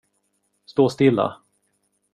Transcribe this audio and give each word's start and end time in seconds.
Stå 0.65 0.89
stilla. 0.89 1.41